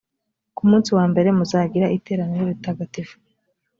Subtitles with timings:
[0.55, 3.15] ku munsi wa mbere, muzagira iteraniro ritagatifu.